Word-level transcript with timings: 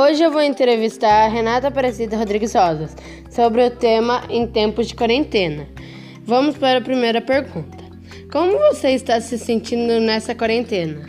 Hoje 0.00 0.22
eu 0.22 0.30
vou 0.30 0.40
entrevistar 0.40 1.24
a 1.24 1.28
Renata 1.28 1.66
Aparecida 1.66 2.16
Rodrigues 2.16 2.54
Rosas 2.54 2.94
sobre 3.28 3.66
o 3.66 3.68
tema 3.68 4.22
em 4.30 4.46
tempos 4.46 4.86
de 4.86 4.94
quarentena. 4.94 5.66
Vamos 6.22 6.56
para 6.56 6.78
a 6.78 6.80
primeira 6.80 7.20
pergunta. 7.20 7.82
Como 8.30 8.56
você 8.58 8.90
está 8.90 9.20
se 9.20 9.36
sentindo 9.36 9.98
nessa 9.98 10.36
quarentena? 10.36 11.04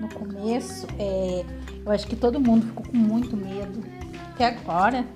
No 0.00 0.08
começo, 0.08 0.88
é, 0.98 1.44
eu 1.86 1.92
acho 1.92 2.08
que 2.08 2.16
todo 2.16 2.40
mundo 2.40 2.66
ficou 2.66 2.84
com 2.84 2.96
muito 2.96 3.36
medo. 3.36 3.80
Até 4.34 4.46
agora 4.46 5.06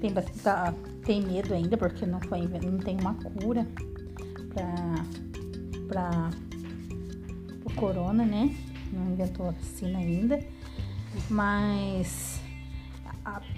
tem, 0.00 0.12
bastante, 0.12 0.76
tem 1.04 1.22
medo 1.22 1.54
ainda 1.54 1.76
porque 1.76 2.04
não, 2.04 2.18
foi, 2.22 2.40
não 2.40 2.78
tem 2.78 2.98
uma 3.00 3.14
cura 3.14 3.64
para 5.86 6.30
o 7.64 7.72
corona, 7.74 8.24
né? 8.24 8.52
Não 8.92 9.12
inventou 9.12 9.46
a 9.46 9.50
vacina 9.52 10.00
ainda. 10.00 10.40
Mas 11.28 12.40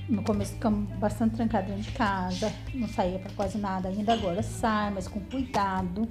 no 0.09 0.23
começo 0.23 0.53
ficamos 0.53 0.89
bastante 0.99 1.37
trancados 1.37 1.71
dentro 1.71 1.91
de 1.91 1.93
casa, 1.93 2.53
não 2.75 2.89
saía 2.89 3.19
para 3.19 3.33
quase 3.33 3.59
nada. 3.59 3.89
Ainda 3.89 4.13
agora 4.13 4.43
sai, 4.43 4.91
mas 4.91 5.09
com 5.09 5.21
cuidado. 5.21 6.09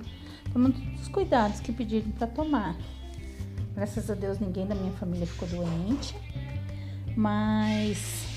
Tomando 0.52 0.80
todos 0.80 1.02
os 1.02 1.08
cuidados 1.08 1.60
que 1.60 1.72
pediram 1.72 2.12
para 2.12 2.28
tomar. 2.28 2.76
Graças 3.76 4.10
a 4.10 4.14
Deus 4.14 4.40
ninguém 4.40 4.68
da 4.68 4.76
minha 4.76 4.92
família 4.94 5.26
ficou 5.26 5.48
doente, 5.48 6.16
mas 7.16 8.32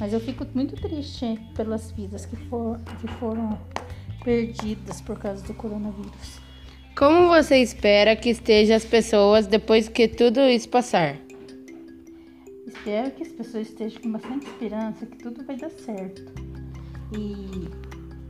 mas 0.00 0.14
eu 0.14 0.20
fico 0.20 0.46
muito 0.54 0.74
triste 0.76 1.38
pelas 1.54 1.90
vidas 1.90 2.24
que, 2.24 2.34
for, 2.34 2.80
que 3.00 3.06
foram 3.18 3.58
perdidas 4.24 5.02
por 5.02 5.18
causa 5.18 5.44
do 5.44 5.52
coronavírus. 5.52 6.40
Como 6.96 7.28
você 7.28 7.58
espera 7.58 8.16
que 8.16 8.30
estejam 8.30 8.76
as 8.76 8.84
pessoas 8.84 9.46
depois 9.46 9.90
que 9.90 10.08
tudo 10.08 10.40
isso 10.40 10.70
passar? 10.70 11.16
Espero 12.80 13.10
que 13.10 13.22
as 13.22 13.28
pessoas 13.28 13.68
estejam 13.68 14.00
com 14.00 14.12
bastante 14.12 14.46
esperança 14.46 15.04
que 15.04 15.18
tudo 15.18 15.44
vai 15.44 15.54
dar 15.54 15.68
certo. 15.68 16.32
E 17.12 17.68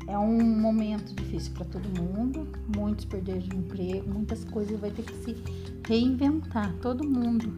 é 0.09 0.19
um 0.19 0.43
momento 0.43 1.15
difícil 1.15 1.53
para 1.53 1.67
todo 1.67 1.89
mundo. 2.03 2.49
Muitos 2.77 3.05
perderam 3.05 3.39
de 3.39 3.57
emprego, 3.57 4.13
muitas 4.13 4.43
coisas 4.43 4.79
vai 4.81 4.91
ter 4.91 5.05
que 5.05 5.15
se 5.25 5.37
reinventar, 5.87 6.75
todo 6.83 7.09
mundo. 7.09 7.57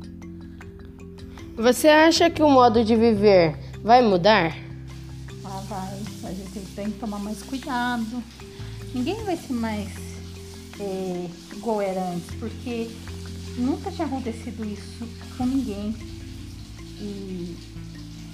Você 1.57 1.89
acha 1.89 2.29
que 2.29 2.43
o 2.43 2.51
modo 2.51 2.85
de 2.85 2.95
viver 2.95 3.57
vai 3.83 4.03
mudar? 4.03 4.55
Ah, 5.47 5.63
vai. 5.67 6.31
A 6.31 6.35
gente 6.35 6.75
tem 6.75 6.91
que 6.91 6.99
tomar 6.99 7.21
mais 7.21 7.43
cuidado. 7.43 8.23
Ninguém 8.95 9.25
vai 9.25 9.39
ser 9.39 9.55
mais 9.55 9.89
é, 10.79 11.27
igual 11.57 11.81
era 11.81 12.11
antes, 12.11 12.35
porque 12.35 12.91
nunca 13.57 13.91
tinha 13.91 14.07
acontecido 14.07 14.63
isso 14.63 15.09
com 15.39 15.47
ninguém. 15.47 15.97
E 17.03 17.57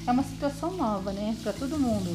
é 0.07 0.11
uma 0.11 0.23
situação 0.23 0.77
nova, 0.77 1.11
né, 1.11 1.35
para 1.43 1.55
todo 1.55 1.79
mundo. 1.79 2.15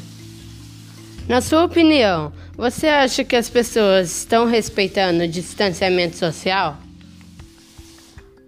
Na 1.27 1.41
sua 1.41 1.63
opinião, 1.63 2.31
você 2.55 2.87
acha 2.87 3.23
que 3.23 3.35
as 3.35 3.49
pessoas 3.49 4.17
estão 4.17 4.45
respeitando 4.45 5.23
o 5.23 5.27
distanciamento 5.27 6.17
social? 6.17 6.77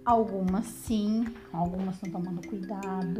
Algumas 0.04 0.66
sim, 0.66 1.24
algumas 1.52 1.96
estão 1.96 2.20
tomando 2.20 2.46
cuidado, 2.46 3.18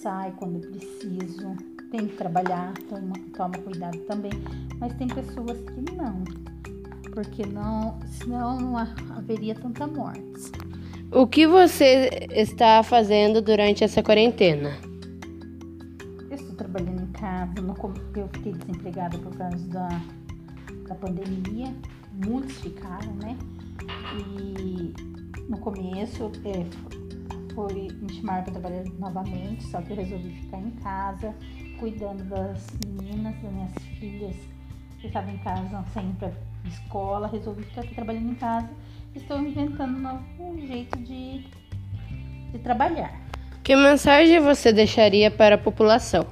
sai 0.00 0.32
quando 0.38 0.58
preciso, 0.60 1.56
tem 1.90 2.08
que 2.08 2.16
trabalhar, 2.16 2.72
toma, 2.88 3.12
toma 3.36 3.58
cuidado 3.58 3.98
também, 4.06 4.32
mas 4.80 4.92
tem 4.94 5.06
pessoas 5.06 5.58
que 5.58 5.94
não, 5.94 6.24
porque 7.12 7.46
não, 7.46 7.98
senão 8.18 8.58
não 8.58 8.76
haveria 8.76 9.54
tanta 9.54 9.86
morte. 9.86 10.69
O 11.12 11.26
que 11.26 11.44
você 11.44 12.28
está 12.30 12.84
fazendo 12.84 13.42
durante 13.42 13.82
essa 13.82 14.00
quarentena? 14.00 14.78
Eu 16.30 16.36
estou 16.36 16.54
trabalhando 16.54 17.02
em 17.02 17.12
casa, 17.12 17.52
eu 18.14 18.28
fiquei 18.32 18.52
desempregada 18.52 19.18
por 19.18 19.36
causa 19.36 19.66
da, 19.70 19.88
da 20.86 20.94
pandemia, 20.94 21.74
muitos 22.24 22.56
ficaram, 22.58 23.12
né? 23.14 23.36
E 24.20 24.94
no 25.48 25.58
começo 25.58 26.30
é, 26.44 26.64
foi 27.56 27.88
me 28.00 28.12
chamar 28.14 28.44
para 28.44 28.52
trabalhar 28.52 28.84
novamente, 28.96 29.64
só 29.64 29.82
que 29.82 29.90
eu 29.90 29.96
resolvi 29.96 30.30
ficar 30.30 30.58
em 30.58 30.70
casa, 30.70 31.34
cuidando 31.80 32.22
das 32.26 32.68
meninas, 32.86 33.34
das 33.42 33.52
minhas 33.52 33.74
filhas 33.98 34.36
que 35.00 35.08
estavam 35.08 35.34
em 35.34 35.38
casa 35.38 35.84
ir 35.96 36.14
para 36.20 36.32
escola, 36.68 37.26
resolvi 37.26 37.64
ficar 37.64 37.80
aqui 37.80 37.96
trabalhando 37.96 38.30
em 38.30 38.34
casa 38.36 38.70
estou 39.14 39.40
inventando 39.40 39.96
um 39.96 40.00
novo 40.00 40.66
jeito 40.66 40.98
de, 40.98 41.44
de 42.52 42.58
trabalhar. 42.62 43.12
Que 43.62 43.76
mensagem 43.76 44.40
você 44.40 44.72
deixaria 44.72 45.30
para 45.30 45.54
a 45.54 45.58
população? 45.58 46.26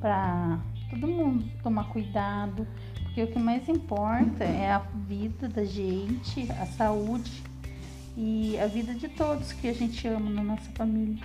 Para 0.00 0.58
todo 0.90 1.06
mundo 1.06 1.44
tomar 1.62 1.84
cuidado, 1.88 2.66
porque 3.02 3.22
o 3.22 3.26
que 3.26 3.38
mais 3.38 3.68
importa 3.68 4.44
é 4.44 4.70
a 4.70 4.78
vida 5.06 5.48
da 5.48 5.64
gente, 5.64 6.50
a 6.52 6.66
saúde 6.66 7.42
e 8.16 8.58
a 8.58 8.66
vida 8.66 8.94
de 8.94 9.08
todos 9.08 9.52
que 9.52 9.68
a 9.68 9.74
gente 9.74 10.06
ama 10.06 10.30
na 10.30 10.42
nossa 10.42 10.70
família. 10.72 11.22